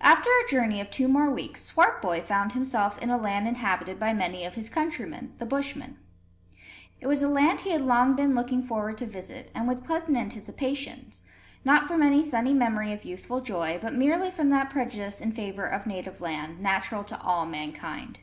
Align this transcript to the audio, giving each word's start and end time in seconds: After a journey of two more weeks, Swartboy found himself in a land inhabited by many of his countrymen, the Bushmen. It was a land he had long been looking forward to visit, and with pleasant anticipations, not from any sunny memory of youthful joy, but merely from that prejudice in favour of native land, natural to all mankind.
After 0.00 0.30
a 0.30 0.48
journey 0.48 0.80
of 0.80 0.88
two 0.88 1.08
more 1.08 1.28
weeks, 1.32 1.60
Swartboy 1.64 2.22
found 2.22 2.52
himself 2.52 2.96
in 2.98 3.10
a 3.10 3.16
land 3.16 3.48
inhabited 3.48 3.98
by 3.98 4.14
many 4.14 4.44
of 4.44 4.54
his 4.54 4.70
countrymen, 4.70 5.32
the 5.38 5.44
Bushmen. 5.44 5.98
It 7.00 7.08
was 7.08 7.24
a 7.24 7.28
land 7.28 7.62
he 7.62 7.72
had 7.72 7.80
long 7.80 8.14
been 8.14 8.36
looking 8.36 8.62
forward 8.62 8.96
to 8.98 9.06
visit, 9.06 9.50
and 9.52 9.66
with 9.66 9.82
pleasant 9.82 10.16
anticipations, 10.16 11.24
not 11.64 11.88
from 11.88 12.04
any 12.04 12.22
sunny 12.22 12.54
memory 12.54 12.92
of 12.92 13.04
youthful 13.04 13.40
joy, 13.40 13.80
but 13.82 13.94
merely 13.94 14.30
from 14.30 14.48
that 14.50 14.70
prejudice 14.70 15.20
in 15.20 15.32
favour 15.32 15.64
of 15.64 15.88
native 15.88 16.20
land, 16.20 16.60
natural 16.60 17.02
to 17.02 17.20
all 17.20 17.46
mankind. 17.46 18.20